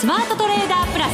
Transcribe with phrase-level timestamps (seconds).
[0.00, 1.12] スマートトレーダープラス。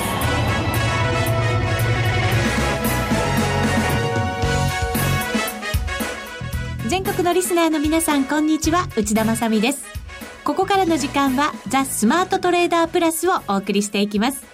[6.86, 8.86] 全国のリスナーの皆さんこんにちは。
[8.96, 9.84] 内田まさです。
[10.45, 14.45] ここからの時間はザ・スマートトレーダープラスをお送りしていきます。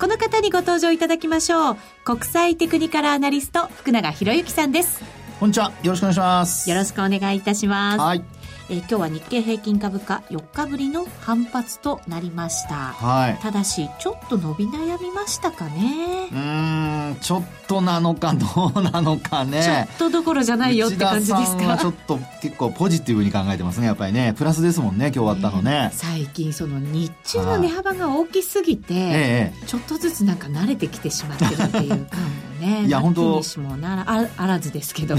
[0.00, 1.76] この方にご登場いただきましょう。
[2.02, 5.02] 国際テクニカルアナリスト福永博之さんです。
[5.38, 5.70] こんにちは。
[5.82, 6.70] よろしくお願いします。
[6.70, 8.00] よろしくお願いいたします。
[8.00, 8.24] はい
[8.68, 12.74] えー、今日は日経平均株価4日ぶりの反発となりました。
[12.74, 13.38] はい。
[13.42, 16.28] ただし、ちょっと伸び悩みましたかね。
[16.32, 19.62] うん、ちょっとなのか どうなのかね。
[19.62, 21.76] ちょっとどころじゃないよって感じですか。
[21.76, 24.34] ちょっと結構ポジティブに考えてますね、やっぱりね。
[24.36, 25.90] プラスですもんね、今日終わったのね。
[25.92, 32.20] えー、最近その日中の値幅が大きすぎて、えー、ちょっとずつなんか慣れてきてしまってるっていう感
[32.62, 32.84] ね。
[32.86, 33.42] いや本当。
[33.60, 35.16] もならああらずですけど。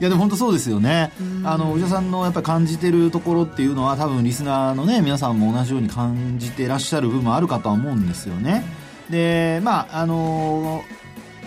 [0.00, 1.12] やでも本当そうですよね。
[1.44, 8.64] あのお医者さんのやっぱり感じてるところっていうのは多分リスナーのね皆さんも同じように感じてらっしゃる部分もあるかとは思うんですよね。
[9.10, 10.82] でまああの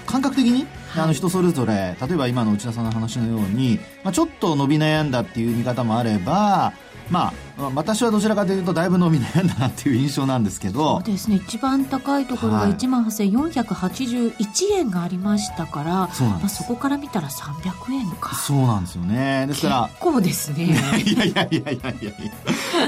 [0.06, 6.74] 感覚的にあの人それぞれ例えば今の内田さんの話のように、まあ、ちょっと伸び悩んだっていう見方もあれば
[7.10, 10.96] まあ、私はどちらかというとだいぶ伸び悩んだなっていう印象なんですけど。
[10.96, 11.36] そうですね。
[11.36, 14.34] 一番高いところが1万8481
[14.74, 18.36] 円がありましたから、はい、そまあ、そこから見たら300円か。
[18.36, 19.46] そうなんですよね。
[19.48, 20.66] ですから結構ですね。
[21.06, 22.12] いやいやいやいやいやいや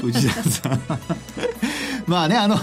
[0.04, 0.82] 内田さん。
[2.08, 2.56] まあね、あの、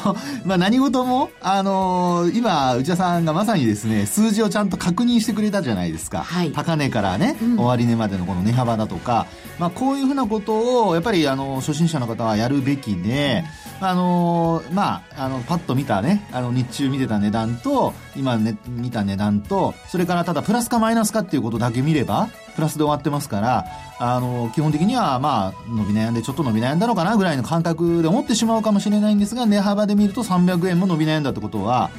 [0.44, 6.22] まあ何事も、あのー、今、内田さんがまさにですね、数字をちゃんと確認してくれたじゃないですか。
[6.22, 9.26] はい、高値からね、うん、終値までのこの値幅だとか、
[9.58, 13.44] まあこういうふうなことを、やっぱり、あの、初心者の方はやるべきで、
[13.80, 23.66] うん、あのー、まあ、あの、パッと見たね、あの、日中見てた値段と、今、ね、見た値段と、それからただプラスかマイナスかっていうことだけ見れば、プラスで終わってますから、
[23.98, 31.90] あの、基本的には、まあ、伸び悩んで、ちょっと伸び悩んだのかなぐらいの感覚で思ってしまうかもしれないんですが、値幅で見ると300円も伸び悩んだってことは、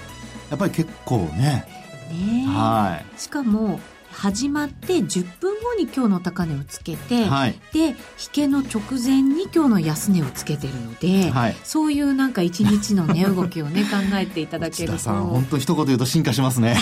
[0.50, 1.66] やっぱり結構ね、
[2.12, 3.20] ねはい。
[3.20, 3.80] しかも、
[4.14, 7.96] 始まって10分後に今日の高値をつけて、はい、で引
[8.32, 15.10] けの直前に今日の安値をつけてるので、はい、そういうなんか一日の値動きをね 考えていただけると。
[15.10, 16.78] 本当一言言うと進化しますね。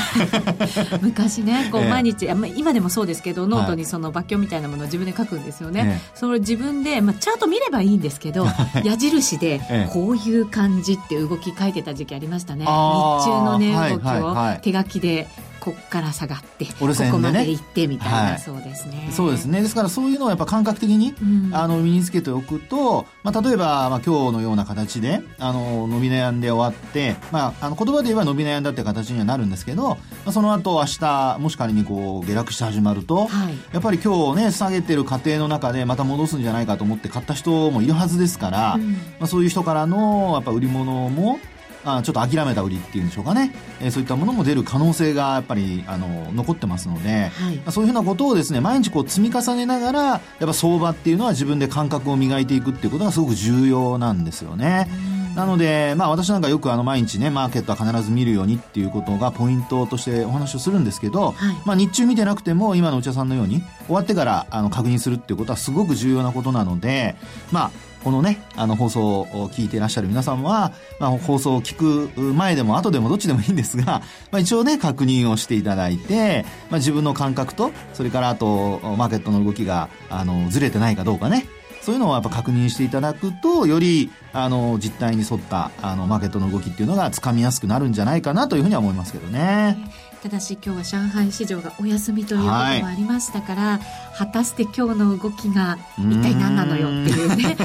[1.02, 8.48] 昔ねこう毎日、えー、今でもそうですけどノートにその抜鏡みたいなものを自分で書くんですよね、えー、それ自分で、まあ、チャート見ればいいんですけど
[8.84, 9.62] 矢印で
[9.92, 15.28] こういう感じって動き書いてた時期ありましたね、日中の値動きを手書きで
[15.62, 16.86] こっから下がってここ
[17.20, 19.10] まで行ってみたいな、はい、そうですね。
[19.12, 19.62] そうですね。
[19.62, 41.40] ですからそういうのをやっぱ感覚的に、うん、あの身につけておくと、まあ、例えば、まあ、今日のような形であの伸び悩んで終わって、まあ、あの言葉で言えば伸び悩んだって形にはなるんですけど、まあ、その後明日もし仮にこう下落して始まると、はい、やっぱり今日ね下げてる過程の中でまた戻すんじゃないかと思って買った人もいるはずですから、うん、まあ、そういう人からのやっぱ売り物も
[41.84, 54.88] あちょっと諦めた売りっていうんでしょうかね、えー、そういったものも出る可能性がやっぱりあの残ってますので、はい、そういうふうなことをですね毎日こう積み重ねながらやっぱ相場っていうのは自分で感覚を磨いていくっていうことがすごく重要なんですよね。
[55.36, 67.16] なので、まあ私なんかよくあの毎日ね、マーケットは必ず見るようにっていうことがポイントとしてお話をするんですけど、はい、まあ日中見てなくても今の内田さんのように終わってからあの確認するっていうことはすごく重要なことなので、
[67.52, 67.72] まあ
[68.04, 74.02] このね、あの放送を聞いていらっしゃる皆さんは、まあ、放送を聞く前でも後でもどっちでもいいんですが、
[74.32, 81.46] まあ、一応ね、確認をしていただいて、まあ、自分の感覚と、それからあと、マーケットの動きが、あの、ずれてないかどうかね、
[81.82, 89.78] そういうのをやっぱ確認していただくと、より、あの、実態に沿った、あの、マーケットの動きっていうのがつかみやすくなるんじゃないかなというふうには思いますけどね。
[90.22, 97.58] ただし今日は上海市場がお休みということもありましたから、はい、果たして今日の動きが一体何なのよっていうね。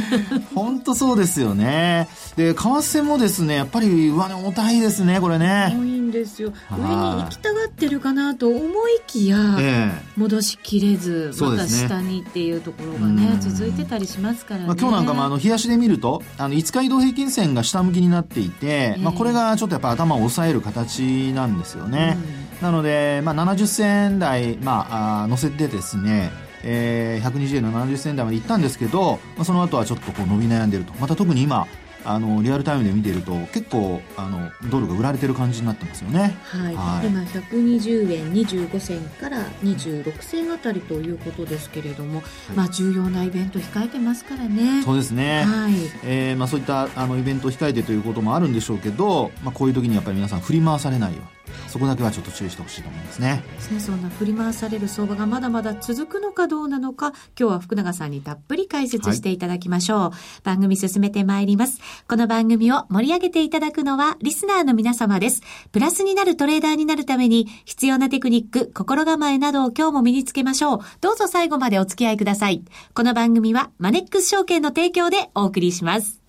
[0.54, 2.08] 本当そうですよね。
[2.36, 5.70] で為替もですねやっぱり上値重たいですねこれね。
[5.74, 6.52] 重いんですよ。
[6.70, 8.58] 上に行きたがってるかなと思
[8.88, 22.16] いきや、えー、戻しきれずまた下にっていうところがね続いてたりしますからね、まあ、今日なんかもあの冷やしで見るとあの5日移動平均線が下向きになっていて、えー、まあ、これがちょっとやっぱ頭を押さえる形なんですよねね。
[22.60, 26.30] うん、なので、まあ、70銭台、まあ、あ乗せてですね、
[26.64, 30.92] えー、120円の70銭台まで行ったんですけど、まあ、その後はちょっとこう伸び悩んでると。
[30.94, 31.66] また特に今、
[32.04, 36.38] あのリアルタイムで見ていると結構あのドルが売られてる感じになってますよね。
[36.44, 36.74] はい。
[36.74, 42.24] はい、今120円25銭から26銭あたりということですけれども、は
[42.54, 44.82] い、まあ重要なイベント控えてますからね。
[44.84, 45.44] そうですね。
[45.44, 45.72] はい。
[46.04, 51.37] えー、まあそういったあのイベント控えてということもあるんでしょうけど、まあこういう時にやっぱり皆さん振り回されないように。
[51.68, 53.42] そこだけはちょっと注意してほしいと思いますね。
[53.78, 59.98] そんな振り回される相場がまだまだ続くのかどうなのか、今日は福永さんにたっぷり解説していただきましょう。
[60.00, 60.12] はい、
[60.44, 61.80] 番組進めてまいります。
[62.08, 65.42] この番組を盛り上げていただくのは、リスナーの皆様です。
[65.72, 70.80] プラスになるトレーダーになるために、必要なテクニック、心構えなどを今日も身につけましょう。
[71.00, 72.62] どうぞ最後までお付き合いください。
[72.94, 76.20] この番組は、マネックス証券の提供でお送りします。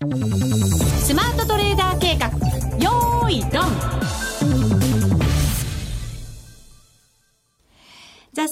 [0.00, 2.28] スマートトレーダー計画、
[2.78, 4.13] よーい、ドン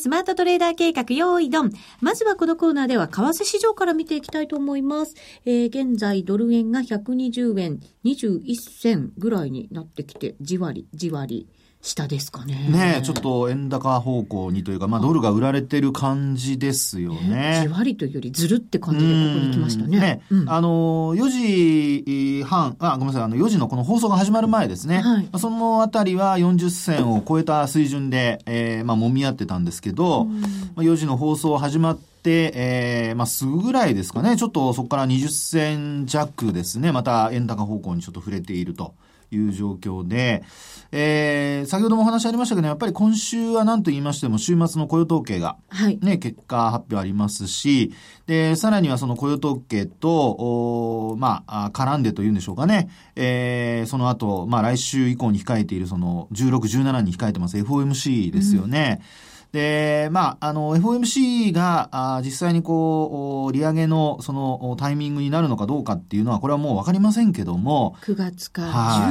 [0.03, 1.71] スマートトレーダー計画、用意ドン。
[2.01, 5.15] まずはこのコーナーでは、為替市場から見ていきたいと思います。
[5.45, 11.47] えー、現在、ドル円が120円21銭ぐらいになってきて、じわり、じわり。
[11.83, 12.55] 下ですかね。
[12.71, 17.59] ねちょっと円高方向にというか、まあ、ドルが売られてる感じですよね。
[17.63, 19.99] じわりというよりずるって感じでここに来ましたね。
[19.99, 25.01] ね、うん、あの、4時半、あ、ごめんなさい、あの、4時のこの放送が始まる前ですね。
[25.01, 30.31] はい、そのあたりは40銭を超えた水準で、えー、まあ、揉み合ってたんですけど、ま
[30.77, 38.95] あ、4時の放送始まって、えー、まあ、すぐぐらいですかね、ちょっとそこから20銭弱ですね、また円高方向にちょっと触れていると。
[39.37, 40.43] いう状況で、
[40.93, 47.93] えー、先ほどもお話ありましたけど、やっぱり今週は何と言いましても、週末の雇用統計が、ね、はい、結果発表ありますし、
[48.27, 59.01] で、さらにはその雇用統計と、おまあ、絡んでというんでしょうかね、えー、その後、まあ来週以降に控えているその16、17に控えてます FOMC ですよね。
[59.27, 67.95] うんで、まあ、あの、FOMC が、あ実際にこう、利上げのそのタイミングになるのかどうかっていうのは、これはもうわかりませんけども。
[68.03, 68.63] 9月か、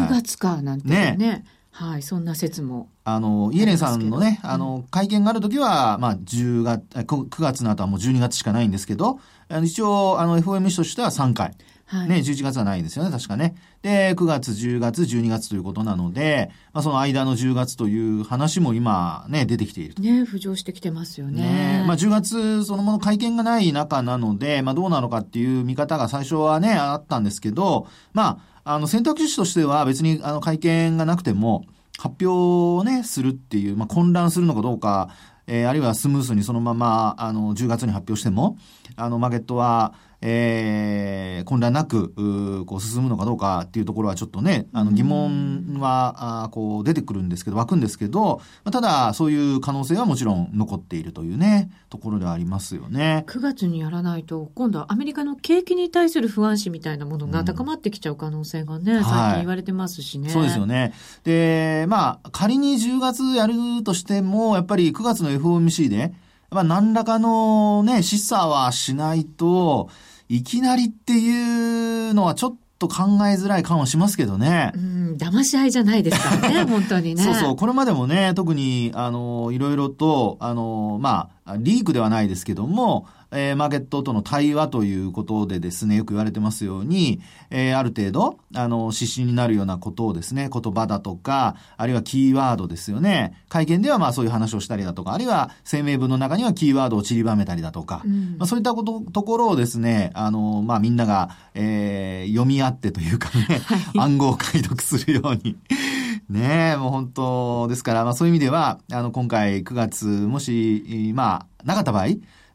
[0.07, 1.15] 10月かなんてね。
[1.17, 2.89] ねはい、そんな説も。
[3.03, 9.19] あの、イエレンさんのね、あの、会見があるときは、まあ、10月、9月の後はもう12月しかないんですけど、
[9.63, 11.55] 一応、あの、FOMC としては3回。
[11.91, 13.53] はい、ね、11月はないですよね、確かね。
[13.81, 20.01] で、9月、10月、12月ということなので、まあ、その間の10月という話も今ね、出てきていると。
[20.01, 21.41] ね、浮上してきてますよね。
[21.41, 31.65] ねまあ、10月そのもの会見がない中なので、まあ、どうなのかっていう見方が最初はね、あったんですけど、まあ、あの、選択肢としては別にあの会見がなくても、
[31.97, 35.09] 発表をね、するっていう、まあ、混乱するのかどうか、
[35.47, 38.57] えー、あるいはスムースにそのまま、あの、10月に発表しても、
[38.95, 53.25] あの、マーケットは、えー、混乱なく、こう進むのかどうかっていうところはちょっとね、あの疑問は、あこう出てくるんですけど、湧くんですけど、まあ、ただそういう可能性はもちろん残っているというね、ところではありますよね。
[53.27, 60.93] 9月にやらないと、今度はアメリカの景気に対する不安視みたいなものが高まってきちゃう可能性がね、うん、最近言われてますしね、はい、そうですよね。
[61.23, 63.53] で、まあ、仮に10月やる
[63.83, 66.13] としても、やっぱり9月の FOMC で、
[66.51, 69.89] まあ、何らかのね、示唆はしないと、
[70.31, 74.71] いきなりっていうのはちょっと考えづらい感はしますけどね。
[74.75, 77.21] うん、騙し合いじゃないですからね、 本当にね。
[77.21, 93.41] そうそう、これまでもね、特に、あの、いろいろと、あの、まあ、リークではないですけども、えー、マーケットとの対話ということでですね、よく言われてますように、えー、ある程度、あの、指針になるようなことをですね、言葉だとか、あるいはキーワードですよね。
[93.49, 105.55] 会見ではまあそういう話をしたりだとか、あるいは声明文の中にはキーワードを散りばめたりだとか、うん、まあそういったこと、ところをですね、あの、まあみんなが、えー、読み合ってというかね、 はい、暗号を解読するように。
[106.29, 112.07] ねえ、もう本当ですから、まあそういう意味では、あの、今回9月、もし、まあ、なかった場合、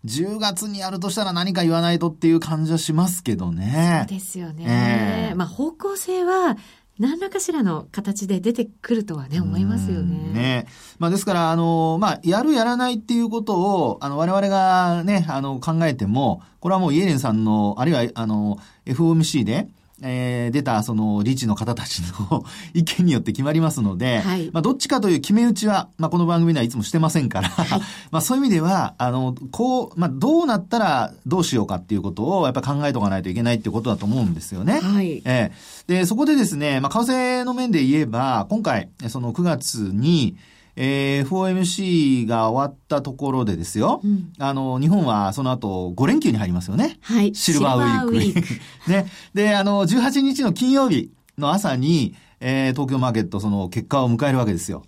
[0.07, 4.07] 10月にやるとしたら何か言わないとっていう感じはしますけどね。
[4.09, 5.31] そうですよね。
[5.31, 6.57] えー、まあ方向性は、
[6.99, 10.33] 何らかしらの形で出てくるとはね、思いますよね。
[10.33, 10.67] ね。
[10.99, 19.69] まあですから、あの、まあ、やるやらないっていうことを、あの、我々がね、あの、考えても、これはもうイエレンさんの、あるいは、あの、FOMC で、
[20.03, 27.81] えー、出たその理事の方たちの 意見によって決まりますので、はい、まあどっちかという決め打ちは、まあこの番組ではいつもしてませんから、はい、
[28.13, 34.81] まあそういう意味では、あの、こう、まあどうなったらどうしようかっていうことをやっぱ考えとかないといけないっていうことだと思うんですよね。
[34.81, 35.23] はい。
[35.25, 40.37] えー、で、そこでですね、まあ為替の面で言えば、今回、その9月に、
[40.77, 46.99] えー、FOMC が終わったところでですよ、うん、あの、日本はその後5連休に入りますよね。
[47.01, 47.35] はい。
[47.35, 48.47] シルバーウィーク。
[48.91, 49.07] ね。
[49.33, 54.85] で、あの、18日の金曜日の朝に、えー、東京マーケットその結果を迎えるわけですよ。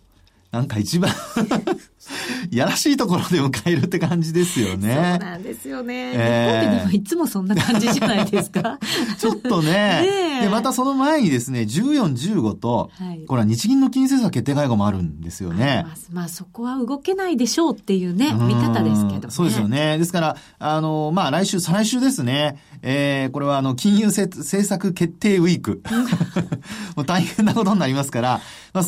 [0.50, 1.12] なんか一番
[2.50, 5.18] やらしいところで迎えるって感じですよね。
[5.20, 6.12] そうなんですよね。
[6.14, 8.78] えー、日本ってでもいつもそんな感じじゃないですか。
[9.18, 9.68] ちょっとね。
[9.68, 15.84] ねで、またその前にですね、14、15と、はい、これは日銀の金融政策決定会合もあるんですよね。
[15.84, 19.30] まあ、まあ、そこは動けないでしょうっていうね、見方ですけどね。
[19.30, 19.98] そうですよね。
[19.98, 22.58] ですから、あの、まあ、来週、再来週ですね。
[22.82, 25.82] えー、これはあの、金融政策決定ウィーク。
[26.96, 28.40] もう大変なことになりますから、
[28.72, 28.84] まあ、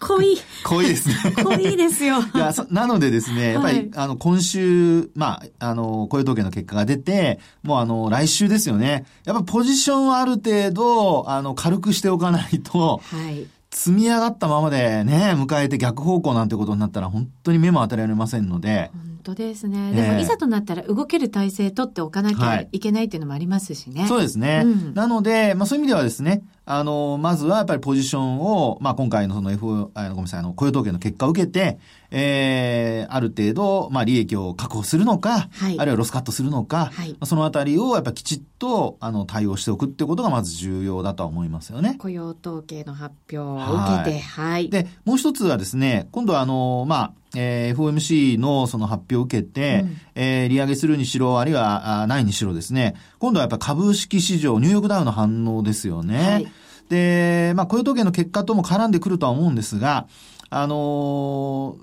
[0.00, 0.38] 濃い。
[0.64, 1.14] 濃いですね。
[1.42, 2.20] 濃いですよ。
[2.34, 9.04] いや、なのでですね、やっぱり、はい、あの、今週、まあ、あの、雇用統計の結果が出て、もうあの、来週ですよね。
[9.24, 13.46] やっぱポジションはある程度、あの、軽くしておかないと、はい。
[13.70, 18.90] 積み上がったままでね、迎えて逆方向なんてことになったら本当に目も当てられませんので。
[19.24, 19.92] 本当ですね。
[19.92, 24.00] でも、いざとなったら動ける体制取っておかなきゃいけないっていうのもありますしね。
[24.00, 24.62] はい、そうですね。
[24.64, 31.78] うん、なので、まあそういう意味ではですね、あの、まずはやっぱりポジションを、まあ今回のその F、あごめんなさい、あの、雇用統計の結果を受けて、
[32.10, 41.94] えー、ある程度、まあ利益を確保するのか、はい、あるいはロスカットするのか、はい、そのあたりをやっぱきちっと、あの、対応しておくっていうことがまず重要だとは思いますよね。
[41.98, 44.52] 雇用統計の発表を受けて、はい。
[44.52, 56.30] はい、で、もう一つはですね、今度はあの、まあ、えー、FOMC のその発表を受けて、うん、えー、利上げするにしろ、あるいはあないにしろですね、今度はやっぱ株式市場、ニューヨークダウの反応ですよね。
[56.30, 56.52] はい、
[56.88, 60.06] で、まあ、雇用統計の結果とも絡んでくるとは思うんですが、
[60.50, 60.76] あのー、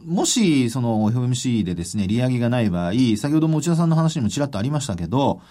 [0.06, 5.42] もし、その FOMC でですね、利上げがない場合、先ほども内田さんの話にもちらっとありましたけど、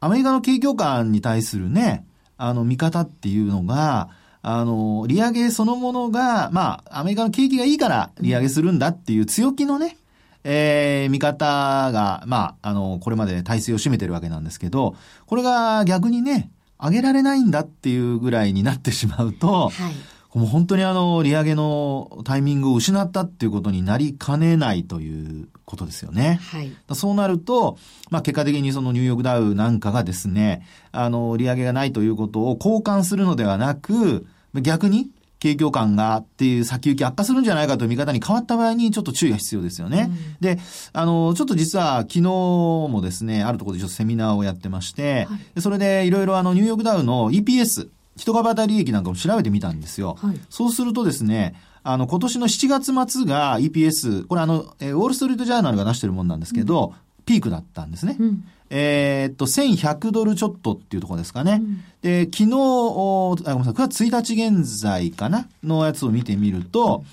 [0.00, 2.04] アメリカの景況感に対するね、
[2.36, 4.08] あの、見方っていうのが、
[4.46, 9.96] あの、利上げそのものが、まあ、アメリカの景気がいいから利上げするんだっていう強気のね、
[10.44, 11.46] えー、見方
[11.92, 14.96] が、まあ、あの、これまで体制を占めてるわけなんですけど、
[15.26, 19.90] これが逆にね、上げられないんだっていうぐらいになってしまうと、は
[20.34, 26.38] い、もう本当にあの、利上げのタイミングを失ったっていうことになりかねないということですよね。
[26.52, 27.78] はい、そうなると、
[28.10, 34.26] まあ結果的にそのニューヨークダウなんかがですね、あの、利上げがないということを交換するのではなく、
[34.62, 35.10] 逆に
[35.44, 40.10] 景況感がっていう先行き悪化するんじゃないかという見方に変わった場合にちょっと注意が必要ですよね。
[40.10, 40.58] うん、で、
[40.94, 50.16] あの、ちょっと実は昨日もですね、あるところでちょっとセミナーをやってまして、はい、それでいろいろあのニューヨークダウの EPS、人株当たり利益なんかも調べてみたんですよ。
[50.18, 58.16] はい、そうするとですね、あの、今年の7月末が EPS、これあの、えウォールストリートジャーナルが出してるもんなんですけど、うん、ピークだったんですね。
[58.18, 58.44] うん
[58.76, 61.60] えー、っと、1100ドルちょっとっていうところですかね。
[61.62, 65.46] うん、で、昨日、あ、ごめんなさい、9月1日現在かな？
[65.62, 67.04] のやつを見てみると、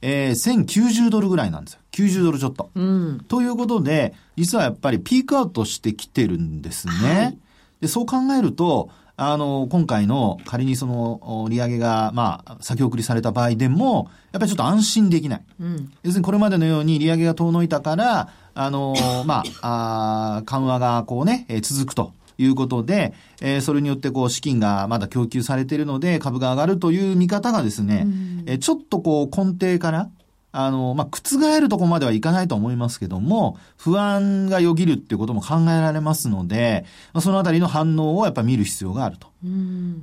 [0.00, 1.80] えー、1090ドルぐらいなんですよ。
[1.92, 2.70] 90ドルちょっと。
[2.74, 6.92] うん、ということで、実はやっぱりピークアウトしてきてるんですね。
[6.94, 7.38] はい、
[7.80, 15.42] で、そう考えると、あの、今回の仮にその利上げが、まあ、先送りされた場合でも、やっぱりちょっと安心できない。
[15.60, 18.94] うん、要するにこれまでのように利上げが遠のいたから、あの、
[19.26, 22.12] まあ、あ緩和がこうね、えー、続くと。
[22.40, 30.08] いうことで、えー、それによってこう資金がまだ供給されているので株が上がるという見方がですね、うん、えー、ちょっとこう根底から、
[30.50, 39.28] あの、まあ、覆るとこまではいかないと思いますけども、不安がよぎるっていうことも考えられますので、まあ、そのあたりの反応をやっぱ見る必要があると。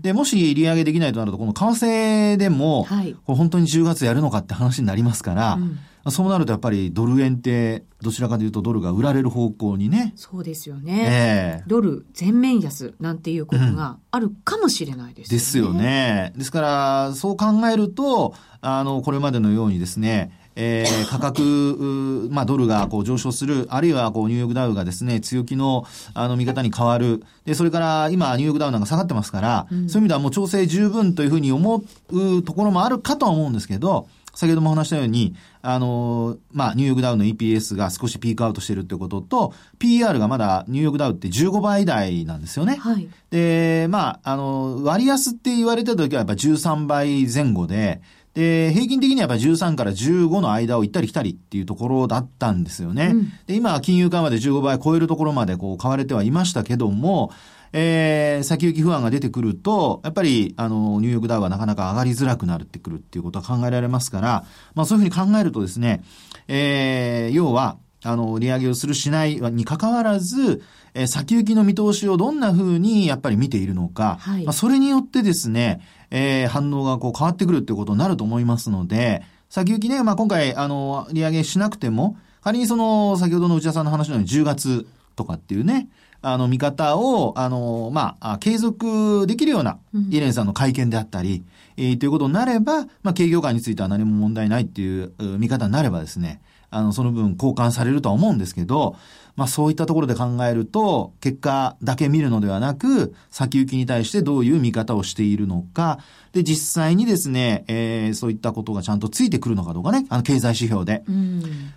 [0.02, 5.80] で、もし利上げできないとなると、この為替でも、はい、これ本当に10月やるのかって話になりますから、うん
[6.12, 10.13] そうなるとやっぱりドル円ってどちらかというとドルが売られる方向にね。
[10.15, 11.62] そうですよね。
[11.63, 15.38] えー、ドル全面安なんていうことがあるかもしれないですよね。
[15.38, 16.33] ですよね。
[16.38, 27.24] ですから、そう考えると、あの、これまでのようにですね、えー、 価格、まあ、ドルがこう上昇する、あるいはこうニューヨークダウがですね、強気のあの見方に変わる。
[27.45, 42.75] で、それから今ニューヨークダウなんか下がってますから、うん、そういう意味ではもう調整十分というふうに思うところもあるかとは思うんですけど、先ほども話したように、あの、まあ、ニューヨークダウの EPS が少しピークアウトしてるってことと、PR がまだニューヨークダウって15倍台なんですよね。
[42.75, 43.10] はい。
[43.32, 48.01] で、まあ、あの、割安って言われた時はやっぱ13倍前後で、
[48.36, 53.12] で、平均的にはやっぱ13から15の間を行ったり来たりっていうところだったんですよね。
[53.13, 57.32] うん、で、今、金融緩和で15倍超えるところまでこう買われてはいましたけども、
[57.77, 66.01] えー、先行き不安が出てくると、やっぱり、あの、ニューヨークダウはなかなか上がりづらくなるってくるっていうことは考えられますから、まあそういうふうに考えるとですね、
[66.48, 70.63] えー、要は、あの、利上げをするしないに関わらず、
[70.94, 85.89] えー、先行きの見通しをどんなふうにやっぱり見ているのか、はい、まあそれによってですね、えー、反応がこう変わってくるっていうことになると思いますので、先行きね、まあ今回、あの、利上げしなくても、仮にその、先ほどの内田さんの話のように10月とかっていうね、
[86.27, 89.77] あの、見方を、あの、まあ、継続できるような、
[90.10, 91.44] イレンさんの会見であったり、
[91.77, 96.41] えー、ということになれば、まあ、経業界については何も問題ないっていう見方になればですね、
[96.75, 98.96] あの、その分交換されるとは思うんですけど、
[99.36, 106.00] まあそういったところで考えると、結果だけ見るのではなく、先行きに対してどういう見方をしているのか、
[106.34, 111.03] で、実際にですね、えー、そういったことがちゃんとついてくるのかどうかね、あの、経済指標で。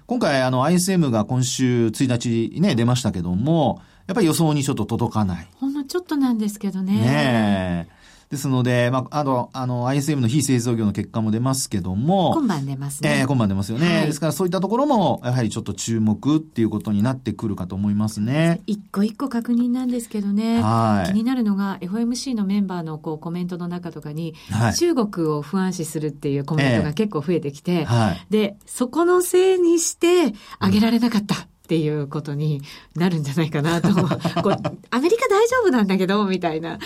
[0.07, 5.49] 今回、あの、ISM が今週1日ね、出ましたけども、やっぱり予想にちょっと届かない。
[5.57, 6.95] ほんのちょっとなんですけどね。
[6.95, 7.98] ねえ。
[8.31, 12.33] ですので、まあ、あの、あの、ISM の非製造業の結果も出ますけども。
[12.35, 13.21] 今晩出ますね。
[13.21, 14.07] えー、今晩出ますよね、はい。
[14.07, 18.61] ですからそういったところも、やはりちょっと注目っていうことになってくるかと思いますね。
[18.67, 20.61] 一個一個確認なんですけどね。
[20.61, 21.13] はい。
[21.13, 31.35] 気になるのが、FOMC のメンバーのこうコメントの中とかに、はい、中国を不安視するっていうコメントが結構増えてきて、えー、はい、で、そこのせいにして、上げられなかった。
[31.35, 32.63] うんっていうことに
[32.97, 33.91] なるんじゃないかなと
[34.43, 34.57] こう
[34.91, 36.79] アメリカ大丈夫なんだけどみたいな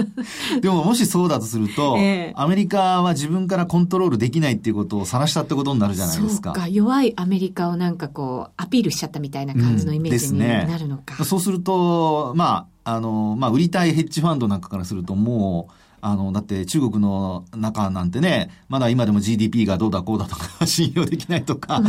[0.60, 6.52] でももしそうだとすると、えー、アメリカは自分からコントロールできないっていうことを晒したってことになるじゃないですか。
[6.52, 11.14] そうか弱いアメリカをなんかこうアピールしちゃったみたいな感じのイメージになるのか。
[11.14, 21.82] うんね、そうするとまああのまあ売りたいヘッジファンドなんかからするともうあの、だって中国の中なんてね、まだ今でも GDP がどうだこうだとか、 信用できないとか、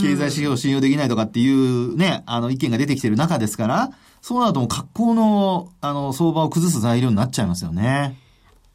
[0.00, 3.90] 経済指標信用できないとかっていうね、あの意見が出てきてる中ですから、
[4.22, 8.16] そうなるともう格好の、あの、相場を崩す材料になっちゃいますよね。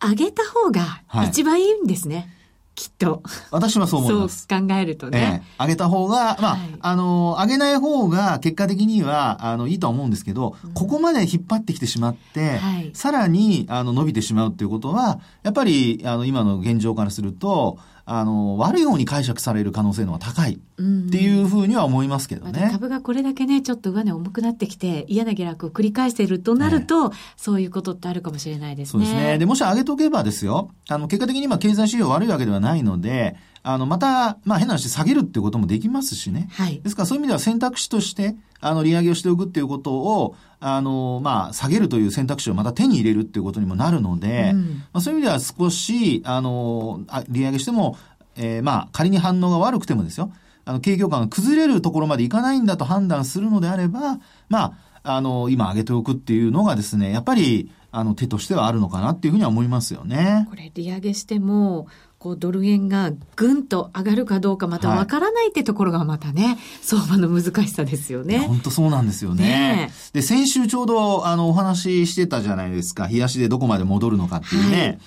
[0.02, 2.16] 上げた方が一番いいんですね。
[2.16, 2.35] はい
[2.76, 3.24] きっと。
[3.52, 4.46] 私はそう思います。
[4.50, 5.42] そう考えるとね。
[5.42, 22.70] ええ、上げた方が、まあ、はい、あの、上げない方が結果的には、あの、いいとは思うんですけど、うん、ここまで引っ張ってきてしまって、はい、さらに、あの、伸びてしまうっていうことは、やっぱり、あの、今の現状からすると、あの、悪い方に解釈される可能性の方が高いっていうふうには思いますけどね。
[22.72, 28.92] 株がこれだけね、ちょっと上値重くなってきて、嫌な下落を繰り返しているとなると、ね、そういうことってあるかもしれないですね。
[28.92, 29.38] そうですね。
[29.40, 33.36] で、もし上げとけばですよ、あの、結果的に今経済指標悪いわけではないので、
[33.68, 36.50] あの、また、まあ変な話下げるっていうこともできますしね。
[36.52, 36.80] はい。
[36.82, 47.98] ですからそういう意味では選択肢として、あの、利上げをしておくっていうことを、あの、まあ、下げるという選択肢をまた手に入れるっていうことにもなるので、うん、まあ、そういう意味では少し、あの、利上げしても、
[48.36, 50.32] えー、まあ、仮に反応が悪くてもですよ、
[50.66, 60.48] あの、景況感が崩れるところまでいかないんだと判断するのであれば、まあ、あの、今上げておくっていうのがですね、やっぱり、あの、手としてはあるのかなっていうふうには思いますよね。
[60.50, 68.40] これ、利上げしても、こうドル円がぐんと上がるかどうかまたわからないってところがまたね、はい、相場の難しさですよね。
[68.48, 69.44] 本当そうなんですよね。
[69.44, 73.08] ねで、先週ちょうどあのお話ししてたじゃないですか。
[73.08, 74.82] 冷やしでどこまで戻るのかっていうね。
[74.82, 75.00] はい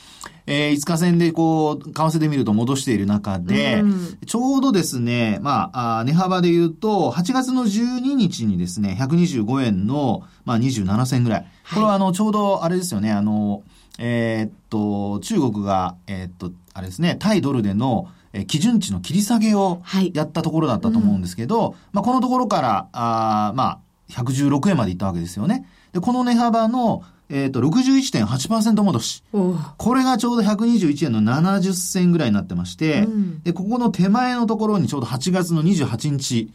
[0.50, 11.46] えー、5日線でこう、為替で見ると戻している中で、うん、ちょうどですね、まあ、あ値幅で言うと、8月の12日にですね、125円の、まあ、27銭ぐらい。
[11.74, 13.62] これはあの、ちょうどあれですよね、あの、
[13.98, 19.82] えー、っと、中国が、えー、っと、あれですね、対ドルでの、え基準値の切り下げを
[20.12, 23.78] やったところだったと思うんですけど、はいうん、まあ、このところから、あまあ、
[24.10, 25.66] 116円までいったわけですよね。
[25.92, 29.22] で、この値幅の、えっ、ー、と、61.8%戻し。
[29.32, 36.50] これがちょうど121円の70銭ぐらいになってまして、うん、で、ここの手前のところにちょうど8月の28日、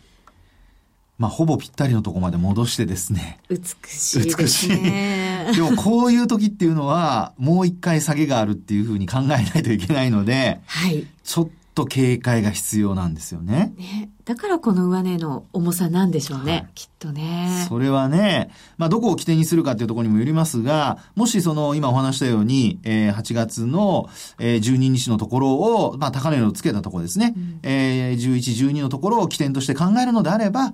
[1.17, 3.39] まあ、ほぼぴったりのところまで戻してですね。
[3.49, 4.25] 美しいね。
[4.37, 5.55] 美しい。
[5.55, 11.05] でも、こういう時っていうのは、もう一回下げがあるっていうふうに考えないといけないので、はい。
[11.23, 13.73] ちょっと警戒が必要なんですよね。
[13.77, 14.09] ね。
[14.25, 16.51] だからこの上値の重さなんでしょうね。
[16.51, 17.65] はい、きっとね。
[17.67, 27.33] それはね、まあ、どこを起点にするかっていうところにもよりますが、もしその、今お話したように、えー、8月の、えー、12日のところを、まあ、高値をつけたところですね。
[27.35, 30.73] うん、えー、11、12のところを起点として考えるのであれば、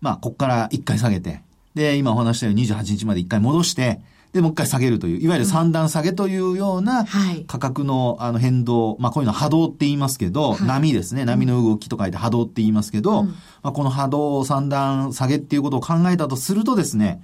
[0.00, 1.42] まあ、ここから一回下げて、
[1.74, 4.00] で、今お話したように28日まで一回戻して、
[4.32, 7.04] で、もう一回下げるという、いわゆる三段下げというような
[7.48, 13.34] 価格のあの変動、まあこういうの波動って言いますけど、はい、波ですね、波の動きと書いて波動って言いますけど、うん、ま
[13.70, 17.22] あこの波動三段下げっていうことを考えたとするとですね、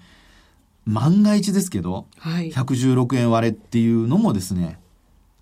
[0.85, 4.81] 万が一ですけど、はい、116円割れっていうのもですね、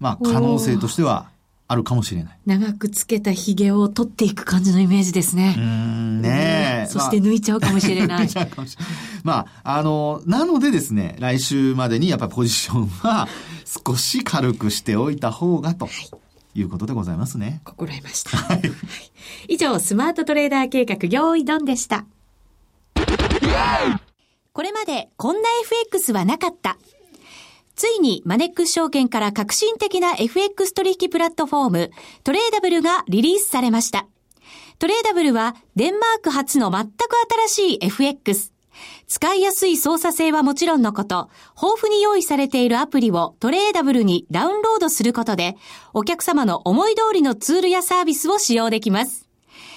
[0.01, 1.31] まあ可能性としては
[1.75, 2.39] あるかもしれない。
[2.47, 5.57] 長くつけた髭を取っていく感じのイメージですね。
[5.59, 6.89] うんねえ。
[6.89, 8.29] そして 抜いちゃうかもしれない。
[9.25, 13.29] まあ、あの、なのでですね、来週までにやっぱりポジションは
[13.87, 15.89] 少し軽くしておいた方がと。
[16.57, 17.61] いうことでございますね。
[17.65, 18.37] 心得ました。
[18.37, 18.63] はい、
[19.49, 22.07] 以上、スマートトレーダー計画、用意ドンでした。
[24.53, 26.79] これまでこんな FX はなかった。
[27.77, 31.91] ついにマネックス証券から革新的な FX 取引プラットフォーム、
[32.23, 34.07] トレーダブルがリリースされました。
[34.79, 36.93] トレーダブルはデンマーク初の全く
[37.49, 38.53] 新しい FX。
[39.07, 41.29] 使いやすい操作性はもちろんのこと、
[41.61, 45.57] 豊富に用意されているアプリをトレーダブルにダウンロードすることで、
[45.93, 49.24] お客様の思い通りのツールやサービスを使用できます。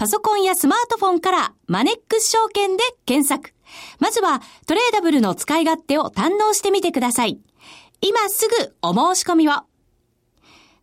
[0.00, 3.52] パソコンやスマートフォンからマネックス証券で検索。
[3.98, 7.38] まずはトレーダブルの使い勝手を堪能してみてください。
[8.00, 9.52] 今すぐお申し込みを。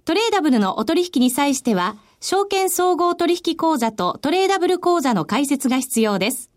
[0.06, 6.52] トレーダブルのお取引に際しては、証券総合取引口座とトレーダブル口座の開設が必要です。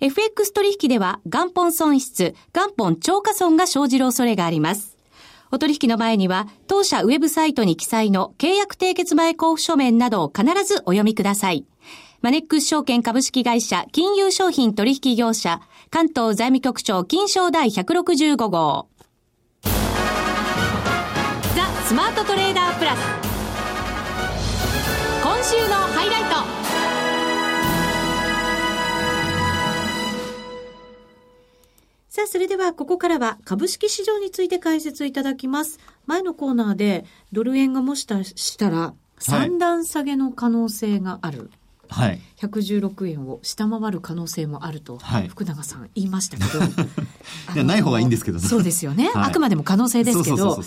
[0.00, 4.91] FX 取引では元本損失、元本超過損が生じる恐れがあります。
[5.52, 11.66] お取引の前には、当社ウェブサイトに記載の契約締結前交付書面などを必ずお読みください。
[12.22, 15.60] マネックス証券株式会社金融商品取引業者
[15.90, 18.88] 関東財務局長金賞第165号。
[19.64, 19.70] ザ・
[21.84, 22.98] スマートトレーダープラス。
[25.22, 26.61] 今週のハイライト。
[32.14, 35.78] さあ、それではここからは株式市場について解説いただきます。
[36.04, 41.50] 前のコーナーでドル円がもしかしたら三段下げの可能性がある。
[41.88, 46.62] はい、116円を下回る可能性もあると、はい、福永さん言いましたけど。
[47.56, 48.38] いやない方がいいんですけど。
[48.38, 50.62] ねそうですよね、はい、あくまでも可能性ですけど。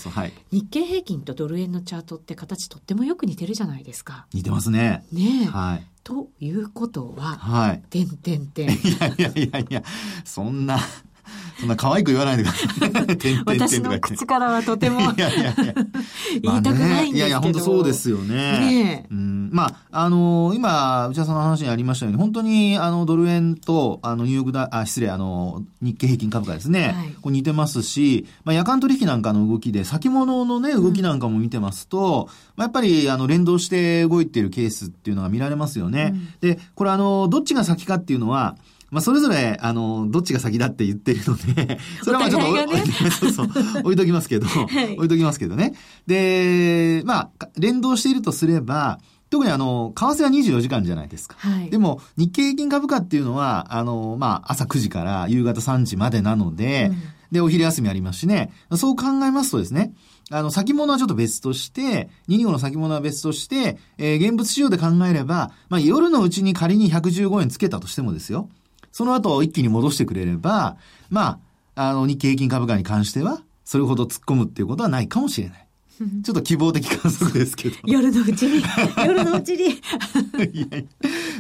[0.52, 4.26] 日経平均とドル円のチャートって形とってもよく似てるじゃないですか。
[4.34, 5.06] 似てますね。
[5.12, 8.70] ねはい、ということは、はい、てんてんてん。
[8.72, 9.84] いやいやいやいや、
[10.24, 10.80] そんな、
[11.60, 13.44] そんな可愛く言わないでください。
[13.46, 15.00] 私の口からはとても。
[15.00, 15.54] いやいやいや。
[16.42, 18.36] 言いたくないんですけど、ね、いやいや、本当そうですよね。
[18.36, 26.94] ねうん、まあ、あのー、今、内田さんの話にありましたように、本当に、あの、ドル円と、あの、ニューヨークだ、あ、失礼、あの、日経平均株価ですね。
[26.96, 36.12] はい、こう似てますし、まあ、夜間取引なんかの動きで、先物のね、動きなんかも見てますと、うん、まあ、やっぱり、あの、連動して動いているケースっていうのが見られますよね。
[36.14, 38.58] うん、で、これあの、どっちが先かっていうのは、
[38.96, 43.50] まあ、それぞれ、あの、どっちが先だって言ってるので、 それはまあちょっと、ね、 そうそう、
[43.84, 45.74] 置いときますけど、 はい、置いときますけどね。
[46.08, 51.36] で、まあ、連動しているとすれば、特にあの、為替は24時間じゃないですか。
[51.40, 56.98] はい、でも、日経平均株価っていうのは、あの、まあ、朝9時から夕方3時までなので、うん、
[57.34, 58.54] で、お昼休みありますしね。
[58.78, 59.92] そう考えますとですね、
[60.32, 68.48] あの、先物はちょっと別として、225の先物は別として、えー、現物市場で考えれば、まあ、夜のうちに仮に115円つけたとしてもですよ。
[68.96, 70.78] その後一気に戻してくれれば、
[71.10, 71.42] ま
[71.76, 75.68] あ、あの、日経平均株価に関しては、それほど突っ込むっていうことはないかもしれない。
[76.24, 77.76] ちょっと希望的観測ですけど。
[77.86, 78.64] 夜のうちに、
[79.06, 79.66] 夜のうちに。
[79.66, 80.84] いやいや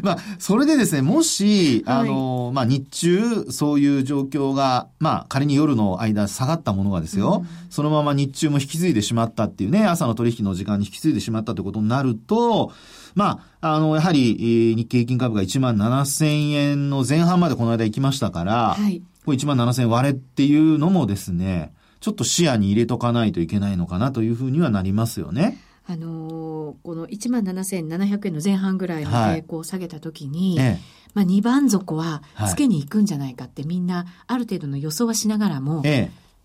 [0.03, 12.73] まあ、それでですね、もし、あの、はい、まあ、日中、そういう状況が、まあ、仮に夜の間下がったものがですよ、うん、そのまま日中も引き継いでしまったっていうね、朝の取引の時間に引き継いでしまったということになると、
[13.15, 25.57] まあ、あの、やはり、日経平均株が1万7000円の前半までこの間行きましたから、はい、これ1万7000円割れっていうのもですね、ちょっと視野に入れとかないといけないのかなというふうにはなりますよね。
[25.87, 30.79] あのー、この1万7700円の前半ぐらいの傾向を下げたときに、はいええ、
[31.13, 35.83] まあ、2番底はつけに行くんじゃないかって、みんなある程度の予想はしながらも、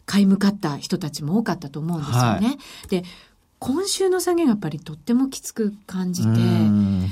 [0.07, 2.47] 買い向かった人たちも多かったと思うんですよね。
[2.47, 3.05] はい、で
[3.61, 6.29] 今週の下げがやっぱりとってもきつく感じて、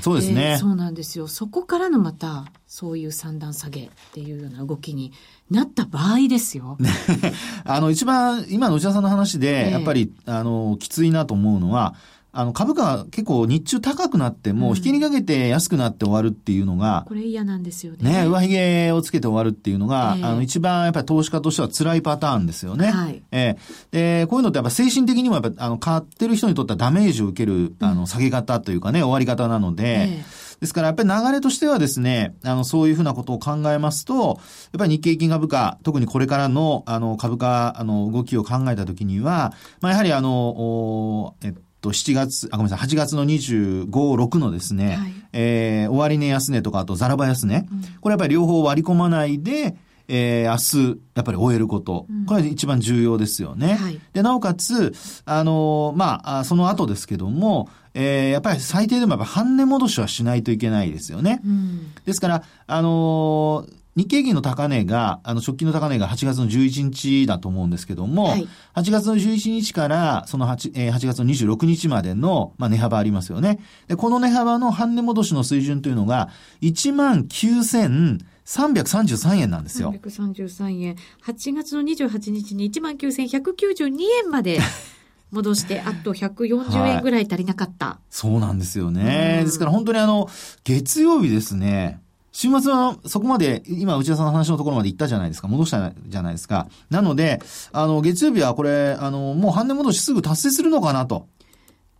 [0.01, 1.27] そうですね、そうなんですよ。
[1.27, 5.13] そこからのまた、そういう三段下げっていうような動きに
[5.51, 6.79] なった場合ですよ。
[7.65, 11.93] あの、一番、今の内田さんの話で、やっぱり、あの、きついなと思うのは、
[12.31, 18.23] あの、株価結構日中高くなっても、引きにかけて安くなって終わるっていうのが、これ嫌なんですよね。
[18.23, 22.91] ね、上髭をつけて終わるっていうのが、えー、あの、一番やっぱり投資家としては辛いパターンですよね。
[22.91, 23.23] はい。
[23.31, 34.35] えー、で、こういうのってやっぱ精神的にもやっぱ、あの、買ってる人にとってはダメージを受ける、あの、下げ方というかね、終わり方なので、えーですからやっぱり流れとしてはですね、あの、そういうふうなことを考えますと、やっ
[34.77, 49.75] ぱり日経金株価、特にこれからの、あの、株価、あの、動きを考えたときには、まあ、やはりあの、えっと、と、7月、あ、ごめんなさい、8月の25、6のですね、はい、えー、終値安値とか、あとザラバ安値、うん、これやっぱり両方割り込まないで、
[50.07, 52.07] えー、明日、やっぱり終えること。
[52.25, 53.75] これは一番重要ですよね。
[53.75, 54.93] はい、で、なおかつ、
[55.25, 61.41] あのー、まあ、その後ですけども、えー、やっぱり最低でもやっぱ半値戻しはしないといけないですよね。
[61.45, 73.59] うん、ですから、あのー日経平均の高値が、あの、直近の高値が8月の11日だと思うんですけども、はい、8月の11日から、その 8,、えー、8月の26日までの、まあ、値幅ありますよね。
[73.87, 76.29] で、この値幅の半値戻しの水準というのが、
[76.61, 79.93] 1万9000、333円なんですよ。
[79.93, 80.95] 333円。
[81.25, 84.59] 8月の28日に19,192円まで
[85.31, 87.85] 戻して、あと140円ぐらい足りなかった。
[87.85, 89.41] はい、そうなんですよね。
[89.43, 90.29] ですから本当にあの、
[90.63, 95.47] 月曜日ですね、週末はそこまで、今内田さんの話のところまで行ったじゃないですか。
[95.47, 96.67] 戻したじゃないですか。
[96.89, 101.27] なので、あの、月曜日はこれ、あの、もう半年戻しすぐ達成するのかなと。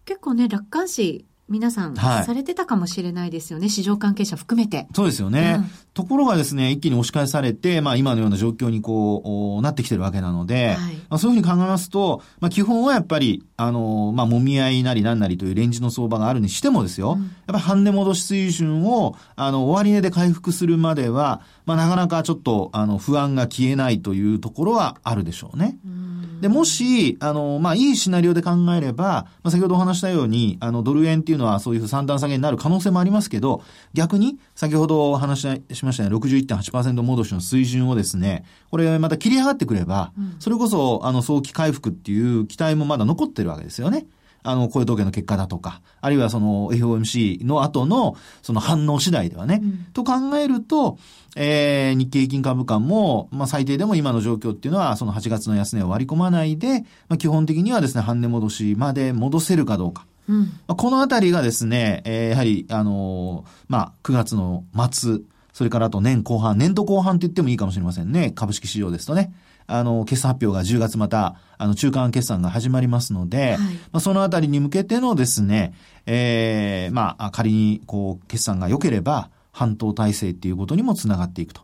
[0.06, 4.88] 結構ね、楽観視皆さん、されてたかもしれないですよね、市場関係者含めて。
[4.94, 5.56] そうですよね。
[5.58, 25.78] うん、ところがですね、一気に押し返されて、まあ今のような状況にこう、なってきてるわけなので、はい、まあ、そういうふうに考えますと、まあ基本はやっぱり、あの、まあ揉み合いなりなんなりというレンジの相場があるにしてもですよ、うん、やっぱり半値戻し水準を、あの、終値で回復するまでは、まあなかなかちょっと、あの、不安が消えないというところはあるでしょうね。
[25.86, 26.10] うん
[26.42, 33.62] で、もし、あの、まあ、いいシナリオで考えれば、まあ、先ほどお話したように、あの、ドル円っていうのはそういう三段下げになる可能性もありますけど、
[33.94, 44.06] 逆に、先ほどお話しましたね、61.8%戻しの水準をですね、これまた切り上がってくれば、うん、それこそ、あの、早期回復っていう期待もまだ残ってるわけですよね。
[44.44, 50.98] あの、雇用統計の結果だとか、あるいはその FOMC の後のその反応次第ではね、うん、と考えると、
[51.36, 60.06] えー、日経平均株価も、まあ最低でも今の状況っていうのは、その8月の安値を割り込まないで、まあ基本的にはですね、半値戻しまで戻せるかどうか。
[60.28, 65.22] うん、まあ、このあたりがですね、えー、やはり、あのー、まあ9月の末、
[65.54, 68.32] それからあと年後半、年度後半って言ってもいいかもしれませんね。
[68.32, 69.34] 株式市場ですとね。
[69.70, 73.62] あの、決算発表が10月また、あの、中間決算が始まりますので、はい、ま
[73.94, 75.74] あ、そのあたりに向けてのですね、
[76.06, 81.62] ええー、まあ、仮に、こう、決算が良ければ、半島体制っていうことにもつながっていくと。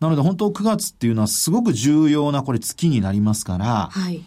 [0.00, 4.22] なので本当9月っていうのはすごく重要なこれ月になりますから、はい。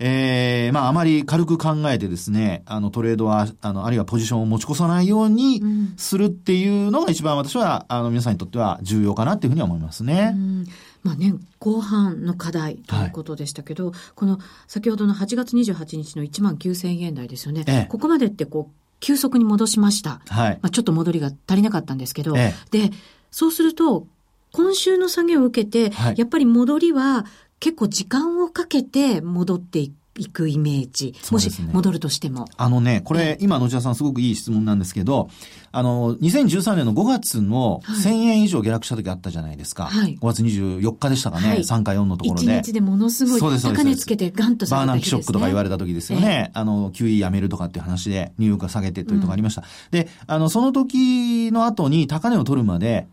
[0.00, 5.60] ええー、まああまり軽く考えてですね、あのトレードは、あの、あるいはポジションを持ち越さないように
[5.96, 10.32] するっていうのが一番私は、あの皆さんにとっては重要かなっていうふうには思いますね。
[10.34, 10.66] うん
[11.08, 17.64] まあね、後半の課題ということでしたけど、はい、この先ほどの8月28日の1万9000円台ですよね。
[17.66, 20.20] ええ、ここまでってこう、急速に戻しました。
[20.28, 20.58] はい。
[20.60, 22.90] まあちょっと戻りが足りなかったんですけど、え、で、
[23.30, 24.06] そうすると、
[24.52, 27.24] 今週の下げを受けて、はい、やっぱり戻りは
[27.58, 29.94] 結構時間をかけて戻っていく。
[30.18, 31.14] 行くイメージ。
[31.30, 32.46] もし戻るとしても。
[32.56, 35.30] あのね、これ、今、野田さんすごくいい質問なんですけど、
[35.70, 39.86] あの、2013年の5月の1000円以上下落した時あったじゃないですか。
[39.86, 42.46] はい、5月24日でしたかね、はい、3か4のところで。
[42.46, 46.50] 1日でものすごい高値つけてガンとた、ね、バーナンキショックとか言われた時ですよね。
[46.54, 49.62] えー、あの、QE やめるとかっていう話で、ニューヨークが下げてというとこありました。
[49.62, 53.06] うん、で、あの、その時の後に高値を取るまで、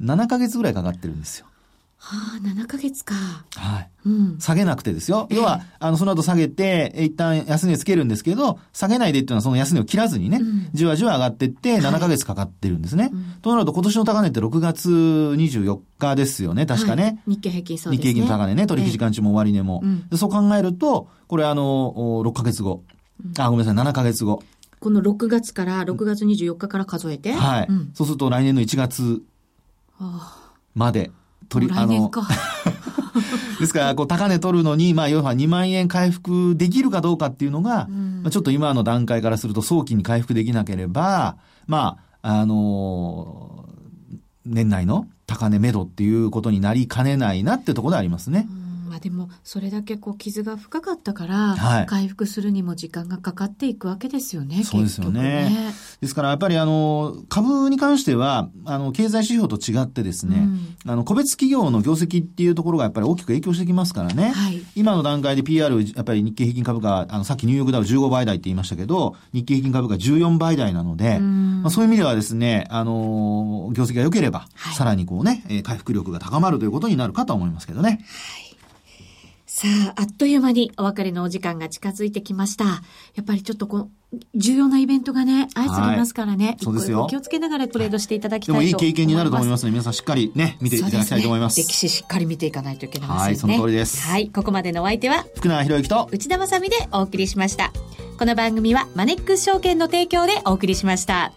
[0.00, 1.46] 7ヶ月ぐらいかかってるんですよ。
[2.00, 3.14] はあ、7ヶ月か。
[3.56, 3.90] はい。
[4.06, 4.38] うん。
[4.38, 5.26] 下げなくてですよ。
[5.30, 13.04] 要は、あの、その後下げて、一旦安値つけるんですけど、下げないでっていうのはその安値を切らずにね、うん、じわじわ上がっていって7ヶ月かかってるんですね。
[13.04, 17.02] はいうん、となると今年の高値って6月24日ですよね、確かね。
[17.02, 18.08] はい、日経平均そうですね。
[18.10, 19.82] 日経平均高値ね、取引時間中も終値も、
[20.12, 21.92] えそう考えると、これあの、
[22.24, 22.84] 6ヶ月後。
[23.38, 24.42] あ、ごめんなさい、7ヶ月後。
[24.78, 27.32] この6月から、6月24日から数えて。
[27.32, 27.68] はい。
[27.94, 29.20] そうすると来年の1月
[30.76, 31.10] まで。
[31.48, 32.10] 取り、あの、
[33.60, 48.46] ですから、こう、高値取るのに、まあ、要は2万円回復できるかどうかっていうのが、うん、まあ、ちょっと今の段階からすると早期に回復できなければ、まあ、あのー、年内の高値目処っていうことになりかねないなってところでありますね。
[48.50, 55.20] うんまあでも、それだけこう傷が深かったから、はい、回復するにも時間がかかっていくわけですよね、そうですよね。
[55.20, 55.74] ね。
[56.00, 64.30] ですからやっぱりあの、株に関しては、あの、経済指標と違ってですね、うん、あの、個別企業の業績っていうところがやっぱり大きく影響してきますからね。
[64.30, 77.88] はい、今の段階で PR、やっぱり日経平均株価、あの、さっきニューヨークダウ15倍台って言いましたけど、日経平均株価14倍台なので、まあ、そういう意味ではですね、あの、業績が良ければ、はい、さらにこうね、回復力が高まるということになるかと思いますけどね。
[77.88, 78.47] はい
[79.58, 79.66] さ
[79.96, 82.64] あ、あっという間にお別れのお時間が近づいてきました。
[82.64, 82.80] や
[83.22, 86.46] っぱりちょっとこう、重要なイベントがね、相次ぎますからね。
[86.46, 87.08] はい、そうですよ。
[87.10, 88.70] 気をつけながらトレードしていただきたいと思います。
[88.70, 91.54] でもいい経験になると思いますので、皆さんしっかりね、見ていただきたいと思います。
[91.54, 93.24] すね、歴史しっかり見ていかないといけないですね。
[93.24, 94.00] はい、その通りです。
[94.06, 97.72] はい、ここまでのお相手は、福永博之と内田まさでお送りしました。
[98.16, 101.32] この番組はマネックス証券の提供でお送りしました。